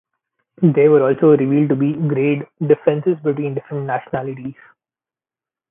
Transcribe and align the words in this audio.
There 0.63 0.89
were 0.89 1.03
also 1.07 1.37
revealed 1.37 1.69
to 1.69 1.75
be 1.75 1.93
grade 1.93 2.47
differences 2.59 3.17
between 3.23 3.53
different 3.53 3.85
nationalities. 3.85 4.55